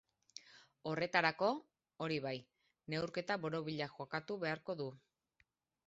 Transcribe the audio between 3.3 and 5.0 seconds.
borobila jokatu beharko du.